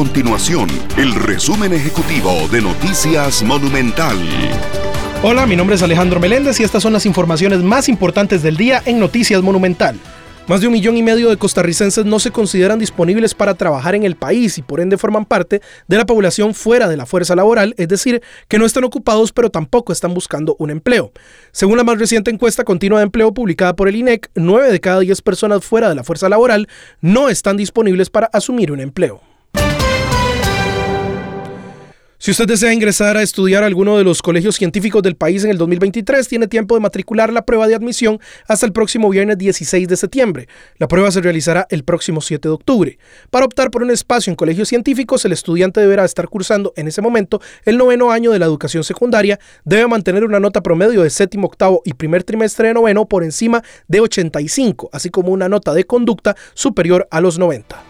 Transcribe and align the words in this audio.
continuación 0.00 0.66
el 0.96 1.14
resumen 1.14 1.74
ejecutivo 1.74 2.48
de 2.50 2.62
Noticias 2.62 3.42
Monumental. 3.42 4.16
Hola, 5.22 5.44
mi 5.44 5.56
nombre 5.56 5.76
es 5.76 5.82
Alejandro 5.82 6.18
Meléndez 6.18 6.58
y 6.58 6.62
estas 6.62 6.82
son 6.82 6.94
las 6.94 7.04
informaciones 7.04 7.58
más 7.58 7.86
importantes 7.86 8.42
del 8.42 8.56
día 8.56 8.82
en 8.86 8.98
Noticias 8.98 9.42
Monumental. 9.42 10.00
Más 10.48 10.62
de 10.62 10.68
un 10.68 10.72
millón 10.72 10.96
y 10.96 11.02
medio 11.02 11.28
de 11.28 11.36
costarricenses 11.36 12.06
no 12.06 12.18
se 12.18 12.30
consideran 12.30 12.78
disponibles 12.78 13.34
para 13.34 13.52
trabajar 13.52 13.94
en 13.94 14.04
el 14.04 14.16
país 14.16 14.56
y 14.56 14.62
por 14.62 14.80
ende 14.80 14.96
forman 14.96 15.26
parte 15.26 15.60
de 15.86 15.96
la 15.98 16.06
población 16.06 16.54
fuera 16.54 16.88
de 16.88 16.96
la 16.96 17.04
fuerza 17.04 17.36
laboral, 17.36 17.74
es 17.76 17.88
decir, 17.88 18.22
que 18.48 18.58
no 18.58 18.64
están 18.64 18.84
ocupados 18.84 19.32
pero 19.32 19.50
tampoco 19.50 19.92
están 19.92 20.14
buscando 20.14 20.56
un 20.58 20.70
empleo. 20.70 21.12
Según 21.52 21.76
la 21.76 21.84
más 21.84 21.98
reciente 21.98 22.30
encuesta 22.30 22.64
continua 22.64 23.00
de 23.00 23.04
empleo 23.04 23.34
publicada 23.34 23.76
por 23.76 23.86
el 23.86 23.96
INEC, 23.96 24.30
9 24.34 24.72
de 24.72 24.80
cada 24.80 25.00
10 25.00 25.20
personas 25.20 25.62
fuera 25.62 25.90
de 25.90 25.94
la 25.94 26.04
fuerza 26.04 26.30
laboral 26.30 26.68
no 27.02 27.28
están 27.28 27.58
disponibles 27.58 28.08
para 28.08 28.30
asumir 28.32 28.72
un 28.72 28.80
empleo. 28.80 29.20
Si 32.30 32.32
usted 32.32 32.46
desea 32.46 32.72
ingresar 32.72 33.16
a 33.16 33.22
estudiar 33.22 33.64
a 33.64 33.66
alguno 33.66 33.98
de 33.98 34.04
los 34.04 34.22
colegios 34.22 34.54
científicos 34.54 35.02
del 35.02 35.16
país 35.16 35.42
en 35.42 35.50
el 35.50 35.58
2023, 35.58 36.28
tiene 36.28 36.46
tiempo 36.46 36.76
de 36.76 36.80
matricular 36.80 37.32
la 37.32 37.44
prueba 37.44 37.66
de 37.66 37.74
admisión 37.74 38.20
hasta 38.46 38.66
el 38.66 38.72
próximo 38.72 39.10
viernes 39.10 39.36
16 39.36 39.88
de 39.88 39.96
septiembre. 39.96 40.48
La 40.78 40.86
prueba 40.86 41.10
se 41.10 41.20
realizará 41.22 41.66
el 41.70 41.82
próximo 41.82 42.20
7 42.20 42.46
de 42.46 42.54
octubre. 42.54 42.98
Para 43.30 43.46
optar 43.46 43.72
por 43.72 43.82
un 43.82 43.90
espacio 43.90 44.30
en 44.30 44.36
colegios 44.36 44.68
científicos, 44.68 45.24
el 45.24 45.32
estudiante 45.32 45.80
deberá 45.80 46.04
estar 46.04 46.28
cursando 46.28 46.72
en 46.76 46.86
ese 46.86 47.02
momento 47.02 47.40
el 47.64 47.76
noveno 47.76 48.12
año 48.12 48.30
de 48.30 48.38
la 48.38 48.46
educación 48.46 48.84
secundaria, 48.84 49.40
debe 49.64 49.88
mantener 49.88 50.22
una 50.22 50.38
nota 50.38 50.62
promedio 50.62 51.02
de 51.02 51.10
séptimo, 51.10 51.48
octavo 51.48 51.82
y 51.84 51.94
primer 51.94 52.22
trimestre 52.22 52.68
de 52.68 52.74
noveno 52.74 53.06
por 53.06 53.24
encima 53.24 53.60
de 53.88 54.02
85, 54.02 54.90
así 54.92 55.10
como 55.10 55.32
una 55.32 55.48
nota 55.48 55.74
de 55.74 55.82
conducta 55.82 56.36
superior 56.54 57.08
a 57.10 57.20
los 57.20 57.40
90. 57.40 57.89